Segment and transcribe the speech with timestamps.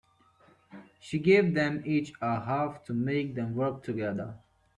[0.99, 4.39] She gave them each a half to make them work together.